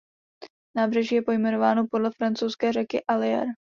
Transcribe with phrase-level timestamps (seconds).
[0.77, 3.45] Nábřeží je pojmenováno podle francouzské řeky Allier.